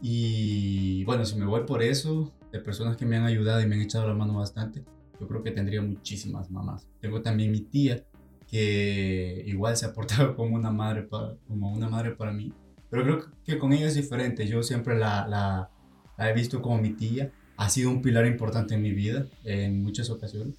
Y 0.00 1.04
bueno, 1.04 1.24
si 1.24 1.36
me 1.36 1.46
voy 1.46 1.64
por 1.64 1.82
eso, 1.82 2.32
de 2.50 2.58
personas 2.58 2.96
que 2.96 3.06
me 3.06 3.16
han 3.16 3.24
ayudado 3.24 3.60
y 3.60 3.66
me 3.66 3.76
han 3.76 3.82
echado 3.82 4.08
la 4.08 4.14
mano 4.14 4.34
bastante, 4.34 4.84
yo 5.20 5.28
creo 5.28 5.42
que 5.42 5.52
tendría 5.52 5.80
muchísimas 5.82 6.50
mamás. 6.50 6.88
Tengo 7.00 7.22
también 7.22 7.52
mi 7.52 7.60
tía, 7.60 8.04
que 8.48 9.42
igual 9.46 9.76
se 9.76 9.86
ha 9.86 9.94
portado 9.94 10.34
como 10.36 10.56
una 10.56 10.70
madre 10.70 11.02
para, 11.02 11.36
como 11.48 11.72
una 11.72 11.88
madre 11.88 12.12
para 12.12 12.32
mí. 12.32 12.52
Pero 12.90 13.04
creo 13.04 13.26
que 13.44 13.58
con 13.58 13.72
ella 13.72 13.86
es 13.86 13.94
diferente. 13.94 14.46
Yo 14.46 14.62
siempre 14.62 14.98
la, 14.98 15.26
la, 15.26 15.70
la 16.18 16.30
he 16.30 16.34
visto 16.34 16.60
como 16.60 16.78
mi 16.78 16.92
tía. 16.92 17.32
Ha 17.56 17.70
sido 17.70 17.90
un 17.90 18.02
pilar 18.02 18.26
importante 18.26 18.74
en 18.74 18.82
mi 18.82 18.92
vida 18.92 19.26
en 19.44 19.82
muchas 19.82 20.10
ocasiones. 20.10 20.56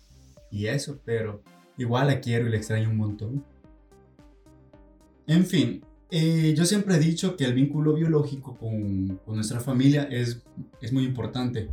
Y 0.49 0.67
eso, 0.67 0.99
pero 1.05 1.43
igual 1.77 2.07
la 2.07 2.19
quiero 2.19 2.47
y 2.47 2.51
la 2.51 2.57
extraño 2.57 2.89
un 2.89 2.97
montón. 2.97 3.45
En 5.27 5.45
fin, 5.45 5.83
eh, 6.11 6.53
yo 6.55 6.65
siempre 6.65 6.95
he 6.95 6.99
dicho 6.99 7.37
que 7.37 7.45
el 7.45 7.53
vínculo 7.53 7.93
biológico 7.93 8.57
con, 8.57 9.19
nuestra 9.27 9.59
familia 9.59 10.03
es, 10.03 10.43
es 10.81 10.91
muy 10.91 11.05
importante, 11.05 11.69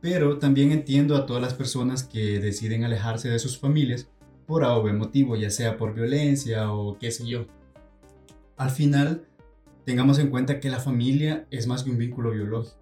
pero 0.00 0.38
también 0.38 0.72
entiendo 0.72 1.16
a 1.16 1.26
todas 1.26 1.42
las 1.42 1.54
personas 1.54 2.04
que 2.04 2.40
deciden 2.40 2.84
alejarse 2.84 3.28
de 3.28 3.38
sus 3.38 3.58
familias 3.58 4.08
por 4.46 4.64
algún 4.64 4.98
motivo, 4.98 5.36
ya 5.36 5.50
sea 5.50 5.76
por 5.76 5.94
violencia 5.94 6.72
o 6.72 6.98
qué 6.98 7.10
sé 7.10 7.26
yo. 7.26 7.46
Al 8.56 8.70
final, 8.70 9.24
tengamos 9.84 10.18
en 10.18 10.30
cuenta 10.30 10.60
que 10.60 10.68
la 10.68 10.80
familia 10.80 11.46
es 11.50 11.66
más 11.66 11.84
que 11.84 11.90
un 11.90 11.98
vínculo 11.98 12.32
biológico. 12.32 12.76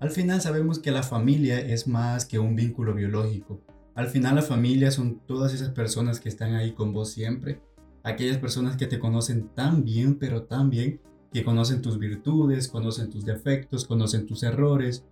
Al 0.00 0.10
final 0.10 0.40
sabemos 0.40 0.78
que 0.78 0.90
la 0.90 1.02
familia 1.02 1.60
es 1.60 1.86
más 1.86 2.24
que 2.24 2.38
un 2.38 2.56
vínculo 2.56 2.94
biológico. 2.94 3.60
Al 3.94 4.08
final 4.08 4.36
la 4.36 4.42
familia 4.42 4.90
son 4.90 5.20
todas 5.26 5.52
esas 5.52 5.68
personas 5.68 6.20
que 6.20 6.30
están 6.30 6.54
ahí 6.54 6.72
con 6.72 6.92
vos 6.92 7.10
siempre. 7.10 7.60
Aquellas 8.02 8.38
personas 8.38 8.76
que 8.76 8.86
te 8.86 8.98
conocen 8.98 9.48
tan 9.54 9.84
bien, 9.84 10.16
pero 10.16 10.44
tan 10.44 10.70
bien, 10.70 11.00
que 11.32 11.44
conocen 11.44 11.82
tus 11.82 11.98
virtudes, 11.98 12.68
conocen 12.68 13.10
tus 13.10 13.24
defectos, 13.24 13.86
conocen 13.86 14.26
tus 14.26 14.42
errores, 14.42 15.04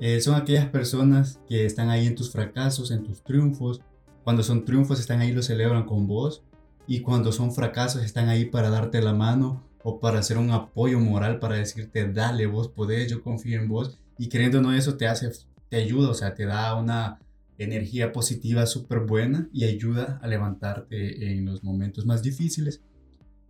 eh, 0.00 0.18
son 0.22 0.34
aquellas 0.34 0.66
personas 0.66 1.40
que 1.46 1.66
están 1.66 1.90
ahí 1.90 2.06
en 2.06 2.14
tus 2.14 2.32
fracasos, 2.32 2.90
en 2.90 3.04
tus 3.04 3.22
triunfos. 3.22 3.82
Cuando 4.24 4.42
son 4.42 4.64
triunfos 4.64 4.98
están 4.98 5.20
ahí, 5.20 5.30
lo 5.30 5.42
celebran 5.42 5.84
con 5.84 6.06
vos. 6.06 6.42
Y 6.86 7.00
cuando 7.00 7.32
son 7.32 7.52
fracasos 7.52 8.02
están 8.02 8.30
ahí 8.30 8.46
para 8.46 8.70
darte 8.70 9.02
la 9.02 9.12
mano 9.12 9.62
o 9.82 10.00
para 10.00 10.18
hacer 10.20 10.38
un 10.38 10.50
apoyo 10.50 10.98
moral 10.98 11.38
para 11.38 11.56
decirte, 11.56 12.10
dale, 12.10 12.46
vos 12.46 12.68
podés, 12.68 13.10
yo 13.10 13.22
confío 13.22 13.60
en 13.60 13.68
vos. 13.68 13.98
Y 14.18 14.30
creyéndonos 14.30 14.74
eso 14.74 14.96
te 14.96 15.06
hace, 15.06 15.30
te 15.68 15.76
ayuda, 15.76 16.08
o 16.08 16.14
sea, 16.14 16.34
te 16.34 16.46
da 16.46 16.74
una 16.74 17.18
energía 17.60 18.12
positiva 18.12 18.66
súper 18.66 19.00
buena 19.00 19.48
y 19.52 19.64
ayuda 19.64 20.18
a 20.22 20.26
levantarte 20.28 21.32
en 21.32 21.44
los 21.44 21.62
momentos 21.62 22.06
más 22.06 22.22
difíciles. 22.22 22.82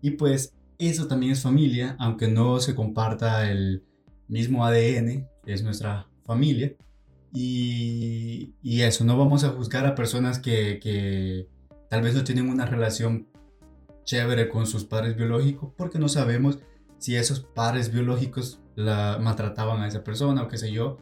Y 0.03 0.13
pues 0.13 0.53
eso 0.79 1.07
también 1.07 1.33
es 1.33 1.43
familia, 1.43 1.97
aunque 1.99 2.29
no 2.29 2.59
se 2.61 2.75
comparta 2.75 3.51
el 3.51 3.85
mismo 4.29 4.65
ADN, 4.65 5.29
es 5.47 5.63
nuestra 5.63 6.09
familia. 6.25 6.75
Y, 7.33 8.55
eso, 8.63 9.05
no 9.05 9.17
vamos 9.17 9.45
a 9.45 9.51
juzgar 9.51 9.87
a 9.87 9.95
personas 9.95 10.39
que, 10.39 10.81
que 10.83 11.49
tal 11.89 12.03
vez 12.03 12.15
no 12.15 12.25
tienen 12.25 12.49
una 12.49 12.67
relación 12.67 13.29
chévere 14.05 14.49
con 14.49 14.67
sus 14.67 14.85
padres 14.85 15.17
biológicos 15.17 15.73
porque 15.77 15.99
no 15.99 16.09
sabemos 16.09 16.59
si 16.99 17.15
esos 17.15 17.41
padres 17.41 17.93
biológicos 17.93 18.61
la 18.75 19.19
maltrataban 19.21 19.83
a 19.83 19.87
esa 19.87 20.03
persona 20.03 20.43
o 20.43 20.49
qué 20.49 20.59
sé 20.59 20.73
yo. 20.73 20.99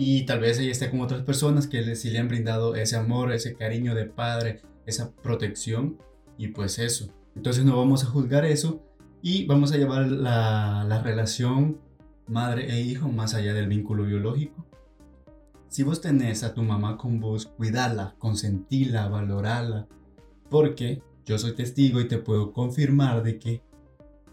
Y 0.00 0.26
tal 0.26 0.38
vez 0.38 0.60
ella 0.60 0.70
esté 0.70 0.92
con 0.92 1.00
otras 1.00 1.22
personas 1.22 1.66
que 1.66 1.82
le, 1.82 1.96
sí 1.96 2.10
le 2.10 2.20
han 2.20 2.28
brindado 2.28 2.76
ese 2.76 2.94
amor, 2.94 3.32
ese 3.32 3.56
cariño 3.56 3.96
de 3.96 4.06
padre, 4.06 4.60
esa 4.86 5.10
protección. 5.10 5.98
Y 6.36 6.48
pues 6.48 6.78
eso. 6.78 7.12
Entonces 7.34 7.64
no 7.64 7.76
vamos 7.76 8.04
a 8.04 8.06
juzgar 8.06 8.44
eso 8.44 8.80
y 9.22 9.44
vamos 9.46 9.72
a 9.72 9.76
llevar 9.76 10.06
la, 10.06 10.84
la 10.88 11.02
relación 11.02 11.80
madre 12.28 12.72
e 12.72 12.80
hijo 12.80 13.08
más 13.08 13.34
allá 13.34 13.52
del 13.54 13.66
vínculo 13.66 14.04
biológico. 14.04 14.64
Si 15.66 15.82
vos 15.82 16.00
tenés 16.00 16.44
a 16.44 16.54
tu 16.54 16.62
mamá 16.62 16.96
con 16.96 17.18
vos, 17.18 17.46
cuidala, 17.46 18.14
consentila, 18.20 19.08
valorala, 19.08 19.88
porque 20.48 21.02
yo 21.26 21.38
soy 21.38 21.56
testigo 21.56 22.00
y 22.00 22.06
te 22.06 22.18
puedo 22.18 22.52
confirmar 22.52 23.24
de 23.24 23.40
que 23.40 23.62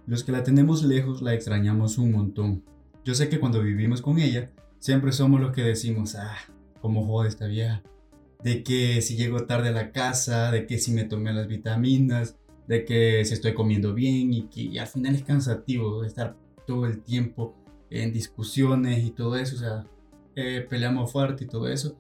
los 0.06 0.24
que 0.24 0.32
la 0.32 0.44
tenemos 0.44 0.84
lejos 0.84 1.24
la 1.24 1.34
extrañamos 1.34 1.98
un 1.98 2.12
montón. 2.12 2.64
Yo 3.04 3.16
sé 3.16 3.30
que 3.30 3.40
cuando 3.40 3.64
vivimos 3.64 4.04
con 4.04 4.20
ella, 4.20 4.52
siempre 4.86 5.12
somos 5.14 5.42
los 5.42 5.52
que 5.52 5.64
decimos, 5.64 6.14
ah, 6.14 6.38
cómo 6.80 7.08
jode 7.08 7.28
esta 7.28 7.48
vieja. 7.48 7.82
De 8.44 8.62
que 8.62 9.02
si 9.02 9.16
llego 9.16 9.48
tarde 9.48 9.70
a 9.70 9.72
la 9.72 9.92
casa, 9.92 10.52
de 10.52 10.68
que 10.68 10.78
si 10.78 10.92
me 10.92 11.06
tomé 11.06 11.34
las 11.34 11.48
vitaminas, 11.48 12.38
de 12.68 12.86
que 12.86 13.26
si 13.26 13.34
estoy 13.34 13.56
comiendo 13.56 13.96
bien 13.96 14.32
y 14.32 14.44
que 14.44 14.80
al 14.80 14.86
final 14.86 15.16
es 15.16 15.24
cansativo 15.24 16.04
estar 16.04 16.38
todo 16.68 16.86
el 16.86 17.02
tiempo 17.02 17.56
en 17.90 18.14
discusiones 18.14 19.04
y 19.04 19.10
todo 19.10 19.38
eso, 19.38 19.56
o 19.56 19.60
sea, 19.60 19.88
eh, 20.36 20.64
peleamos 20.70 21.12
fuerte 21.12 21.46
y 21.46 21.48
todo 21.48 21.68
eso. 21.68 21.98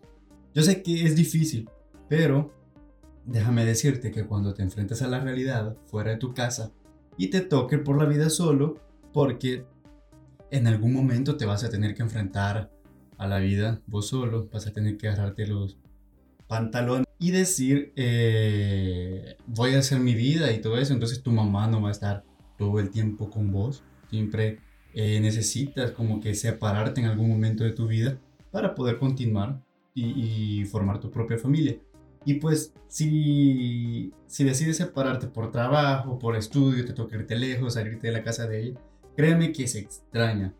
Yo 0.54 0.62
sé 0.62 0.84
que 0.84 1.06
es 1.06 1.16
difícil, 1.16 1.68
pero 2.08 2.54
déjame 3.26 3.66
decirte 3.66 4.12
que 4.12 4.28
cuando 4.28 4.54
te 4.54 4.62
enfrentas 4.62 5.02
a 5.02 5.08
la 5.08 5.20
realidad 5.20 5.76
fuera 5.86 6.12
de 6.12 6.18
tu 6.18 6.36
casa 6.36 6.72
y 7.18 7.32
te 7.32 7.42
toque 7.42 7.80
por 7.80 7.98
la 7.98 8.06
vida 8.06 8.30
solo, 8.30 8.78
porque 9.12 9.66
en 10.52 10.68
algún 10.68 10.94
momento 10.94 11.36
te 11.36 11.48
vas 11.48 11.64
a 11.64 11.70
tener 11.72 11.96
que 11.96 12.04
enfrentar 12.04 12.75
a 13.18 13.28
la 13.28 13.40
vida 13.40 13.82
vos 13.88 14.08
solo, 14.08 14.50
vas 14.52 14.68
a 14.68 14.74
tener 14.74 14.98
que 14.98 15.08
agarrarte 15.08 15.48
los 15.48 15.78
pantalones 16.48 17.06
y 17.20 17.32
decir, 17.32 17.94
eh, 17.96 19.38
voy 19.48 19.74
a 19.76 19.80
hacer 19.80 20.00
mi 20.00 20.14
vida 20.14 20.52
y 20.52 20.62
todo 20.62 20.78
eso, 20.78 20.94
entonces 20.94 21.24
tu 21.24 21.32
mamá 21.32 21.68
no 21.68 21.82
va 21.82 21.90
a 21.90 21.92
estar 21.92 22.24
todo 22.58 22.80
el 22.80 22.90
tiempo 22.90 23.30
con 23.30 23.52
vos, 23.52 23.84
siempre 24.10 24.60
eh, 24.94 25.20
necesitas 25.20 25.92
como 25.92 26.20
que 26.20 26.36
separarte 26.36 27.02
en 27.02 27.08
algún 27.08 27.30
momento 27.30 27.64
de 27.64 27.72
tu 27.72 27.88
vida 27.88 28.18
para 28.52 28.76
poder 28.76 28.98
continuar 28.98 29.62
y, 29.94 30.66
formar 30.66 31.00
tu 31.00 31.10
propia 31.10 31.38
familia. 31.38 31.78
Y 32.26 32.36
pues 32.36 32.74
si, 32.88 34.12
si 34.28 34.44
decides 34.44 34.78
separarte 34.78 35.28
por 35.28 35.52
trabajo, 35.52 36.20
por 36.20 36.36
estudio, 36.36 36.86
te 36.86 36.94
toca 36.94 37.16
irte 37.16 37.36
lejos, 37.36 37.76
salirte 37.76 38.08
de 38.08 38.14
la 38.14 38.24
casa 38.24 38.48
de 38.48 38.62
ella, 38.62 38.80
créeme 39.16 39.52
que 39.52 39.68
se 39.68 39.80
extraña. 39.80 40.54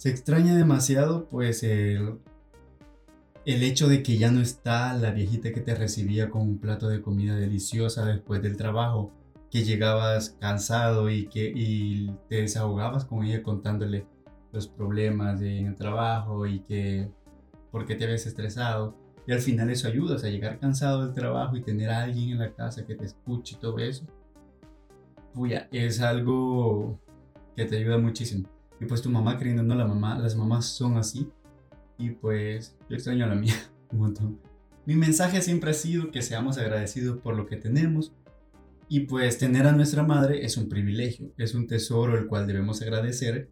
Se 0.00 0.08
extraña 0.08 0.56
demasiado 0.56 1.28
pues 1.28 1.62
el, 1.62 2.20
el 3.44 3.62
hecho 3.62 3.86
de 3.86 4.02
que 4.02 4.16
ya 4.16 4.30
no 4.30 4.40
está 4.40 4.94
la 4.94 5.10
viejita 5.10 5.52
que 5.52 5.60
te 5.60 5.74
recibía 5.74 6.30
con 6.30 6.40
un 6.40 6.58
plato 6.58 6.88
de 6.88 7.02
comida 7.02 7.36
deliciosa 7.36 8.06
después 8.06 8.40
del 8.40 8.56
trabajo 8.56 9.12
que 9.50 9.62
llegabas 9.62 10.38
cansado 10.40 11.10
y 11.10 11.26
que 11.26 11.52
y 11.54 12.16
te 12.30 12.36
desahogabas 12.36 13.04
con 13.04 13.24
ella 13.24 13.42
contándole 13.42 14.06
los 14.52 14.68
problemas 14.68 15.42
en 15.42 15.66
el 15.66 15.76
trabajo 15.76 16.46
y 16.46 16.60
que 16.60 17.10
por 17.70 17.84
qué 17.84 17.94
te 17.94 18.04
habías 18.04 18.24
estresado. 18.24 18.96
Y 19.26 19.32
al 19.32 19.40
final 19.40 19.68
eso 19.68 19.86
ayuda, 19.86 20.16
o 20.16 20.18
llegar 20.18 20.58
cansado 20.58 21.04
del 21.04 21.12
trabajo 21.12 21.58
y 21.58 21.62
tener 21.62 21.90
a 21.90 22.04
alguien 22.04 22.30
en 22.30 22.38
la 22.38 22.54
casa 22.54 22.86
que 22.86 22.94
te 22.94 23.04
escuche 23.04 23.56
y 23.56 23.60
todo 23.60 23.78
eso. 23.78 24.06
Puya, 25.34 25.68
es 25.70 26.00
algo 26.00 26.98
que 27.54 27.66
te 27.66 27.76
ayuda 27.76 27.98
muchísimo. 27.98 28.48
Y 28.80 28.86
pues 28.86 29.02
tu 29.02 29.10
mamá 29.10 29.38
creyendo, 29.38 29.62
no, 29.62 29.74
la 29.74 29.86
mamá, 29.86 30.18
las 30.18 30.36
mamás 30.36 30.66
son 30.66 30.96
así. 30.96 31.28
Y 31.98 32.10
pues 32.10 32.76
yo 32.88 32.96
extraño 32.96 33.24
a 33.24 33.28
la 33.28 33.34
mía 33.34 33.54
un 33.92 33.98
montón. 33.98 34.40
Mi 34.86 34.96
mensaje 34.96 35.42
siempre 35.42 35.70
ha 35.70 35.74
sido 35.74 36.10
que 36.10 36.22
seamos 36.22 36.56
agradecidos 36.58 37.18
por 37.18 37.36
lo 37.36 37.46
que 37.46 37.56
tenemos, 37.56 38.12
y 38.92 39.00
pues 39.00 39.38
tener 39.38 39.68
a 39.68 39.72
nuestra 39.72 40.02
madre 40.02 40.44
es 40.44 40.56
un 40.56 40.68
privilegio, 40.68 41.32
es 41.38 41.54
un 41.54 41.68
tesoro 41.68 42.18
el 42.18 42.26
cual 42.26 42.48
debemos 42.48 42.82
agradecer 42.82 43.48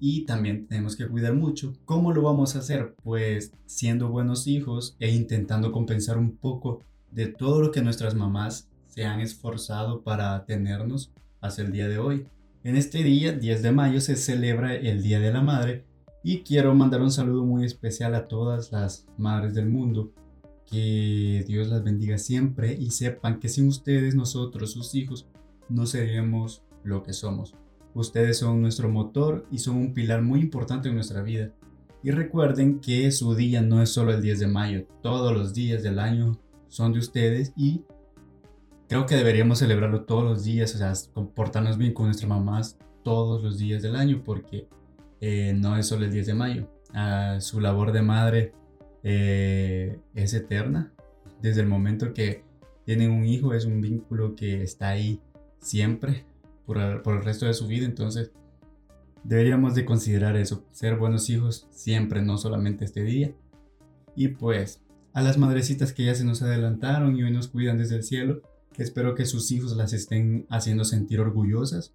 y 0.00 0.24
también 0.24 0.66
tenemos 0.66 0.96
que 0.96 1.06
cuidar 1.06 1.34
mucho. 1.34 1.74
¿Cómo 1.84 2.14
lo 2.14 2.22
vamos 2.22 2.56
a 2.56 2.60
hacer? 2.60 2.94
Pues 3.02 3.52
siendo 3.66 4.08
buenos 4.08 4.46
hijos 4.46 4.96
e 4.98 5.10
intentando 5.10 5.72
compensar 5.72 6.16
un 6.16 6.38
poco 6.38 6.80
de 7.10 7.26
todo 7.26 7.60
lo 7.60 7.70
que 7.70 7.82
nuestras 7.82 8.14
mamás 8.14 8.70
se 8.86 9.04
han 9.04 9.20
esforzado 9.20 10.00
para 10.00 10.46
tenernos 10.46 11.12
hasta 11.42 11.60
el 11.60 11.70
día 11.70 11.86
de 11.86 11.98
hoy. 11.98 12.26
En 12.64 12.76
este 12.76 13.04
día, 13.04 13.32
10 13.32 13.62
de 13.62 13.70
mayo, 13.70 14.00
se 14.00 14.16
celebra 14.16 14.74
el 14.74 15.00
Día 15.00 15.20
de 15.20 15.32
la 15.32 15.42
Madre 15.42 15.84
y 16.24 16.40
quiero 16.40 16.74
mandar 16.74 17.00
un 17.02 17.12
saludo 17.12 17.44
muy 17.44 17.64
especial 17.64 18.16
a 18.16 18.26
todas 18.26 18.72
las 18.72 19.06
madres 19.16 19.54
del 19.54 19.66
mundo 19.66 20.12
que 20.66 21.44
Dios 21.46 21.68
las 21.68 21.84
bendiga 21.84 22.18
siempre 22.18 22.74
y 22.74 22.90
sepan 22.90 23.38
que 23.38 23.48
sin 23.48 23.68
ustedes, 23.68 24.16
nosotros, 24.16 24.72
sus 24.72 24.96
hijos, 24.96 25.28
no 25.68 25.86
seríamos 25.86 26.64
lo 26.82 27.04
que 27.04 27.12
somos. 27.12 27.54
Ustedes 27.94 28.38
son 28.38 28.60
nuestro 28.60 28.88
motor 28.88 29.46
y 29.52 29.58
son 29.58 29.76
un 29.76 29.94
pilar 29.94 30.22
muy 30.22 30.40
importante 30.40 30.88
en 30.88 30.96
nuestra 30.96 31.22
vida. 31.22 31.52
Y 32.02 32.10
recuerden 32.10 32.80
que 32.80 33.10
su 33.12 33.36
día 33.36 33.62
no 33.62 33.80
es 33.82 33.90
solo 33.90 34.12
el 34.12 34.20
10 34.20 34.40
de 34.40 34.46
mayo, 34.48 34.86
todos 35.00 35.32
los 35.32 35.54
días 35.54 35.84
del 35.84 36.00
año 36.00 36.38
son 36.66 36.92
de 36.92 36.98
ustedes 36.98 37.52
y 37.56 37.84
creo 38.88 39.06
que 39.06 39.16
deberíamos 39.16 39.58
celebrarlo 39.58 40.04
todos 40.04 40.24
los 40.24 40.44
días, 40.44 40.74
o 40.74 40.78
sea, 40.78 40.92
comportarnos 41.12 41.76
bien 41.76 41.92
con 41.92 42.06
nuestras 42.06 42.28
mamás 42.28 42.78
todos 43.04 43.42
los 43.42 43.58
días 43.58 43.82
del 43.82 43.96
año 43.96 44.22
porque 44.24 44.68
eh, 45.20 45.54
no 45.54 45.76
es 45.76 45.86
solo 45.86 46.06
el 46.06 46.12
10 46.12 46.26
de 46.26 46.34
mayo. 46.34 46.70
Ah, 46.94 47.36
su 47.40 47.60
labor 47.60 47.92
de 47.92 48.02
madre 48.02 48.52
eh, 49.02 50.00
es 50.14 50.34
eterna. 50.34 50.92
Desde 51.40 51.60
el 51.60 51.66
momento 51.66 52.14
que 52.14 52.42
tienen 52.84 53.10
un 53.10 53.26
hijo 53.26 53.52
es 53.54 53.66
un 53.66 53.80
vínculo 53.80 54.34
que 54.34 54.62
está 54.62 54.88
ahí 54.88 55.20
siempre 55.60 56.24
por 56.64 56.78
el, 56.78 57.22
resto 57.22 57.46
de 57.46 57.54
su 57.54 57.66
vida. 57.66 57.84
Entonces, 57.84 58.32
deberíamos 59.22 59.74
de 59.74 59.84
considerar 59.84 60.36
eso, 60.36 60.64
ser 60.72 60.96
buenos 60.96 61.28
hijos 61.30 61.66
siempre, 61.70 62.22
no 62.22 62.38
solamente 62.38 62.84
este 62.84 63.02
día. 63.02 63.34
Y 64.16 64.28
pues, 64.28 64.82
a 65.12 65.22
las 65.22 65.38
madrecitas 65.38 65.92
que 65.92 66.04
ya 66.04 66.14
se 66.14 66.24
nos 66.24 66.42
adelantaron 66.42 67.16
y 67.16 67.22
hoy 67.22 67.30
nos 67.30 67.48
cuidan 67.48 67.78
desde 67.78 67.96
el 67.96 68.02
cielo, 68.02 68.42
espero 68.78 69.14
que 69.14 69.26
sus 69.26 69.50
hijos 69.50 69.76
las 69.76 69.92
estén 69.92 70.46
haciendo 70.48 70.84
sentir 70.84 71.20
orgullosas, 71.20 71.92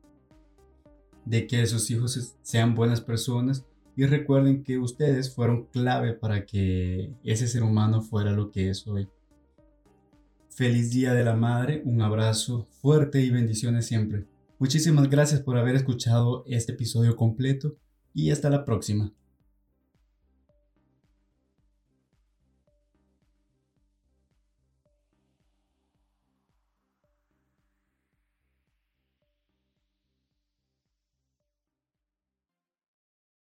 de 1.25 1.47
que 1.47 1.65
sus 1.65 1.89
hijos 1.89 2.35
sean 2.41 2.75
buenas 2.75 3.01
personas 3.01 3.65
y 3.95 4.05
recuerden 4.05 4.63
que 4.63 4.77
ustedes 4.77 5.33
fueron 5.33 5.65
clave 5.67 6.13
para 6.13 6.45
que 6.45 7.11
ese 7.23 7.47
ser 7.47 7.63
humano 7.63 8.01
fuera 8.01 8.31
lo 8.31 8.51
que 8.51 8.69
es 8.69 8.85
hoy. 8.87 9.07
Feliz 10.49 10.91
Día 10.91 11.13
de 11.13 11.23
la 11.23 11.35
Madre, 11.35 11.81
un 11.85 12.01
abrazo 12.01 12.67
fuerte 12.81 13.21
y 13.21 13.31
bendiciones 13.31 13.87
siempre. 13.87 14.25
Muchísimas 14.59 15.09
gracias 15.09 15.41
por 15.41 15.57
haber 15.57 15.75
escuchado 15.75 16.43
este 16.47 16.73
episodio 16.73 17.15
completo 17.15 17.75
y 18.13 18.29
hasta 18.31 18.49
la 18.49 18.65
próxima. 18.65 19.11